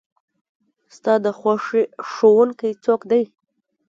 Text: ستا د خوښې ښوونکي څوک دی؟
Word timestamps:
ستا 0.95 1.13
د 1.25 1.27
خوښې 1.39 1.83
ښوونکي 2.09 2.71
څوک 2.83 3.01
دی؟ 3.11 3.23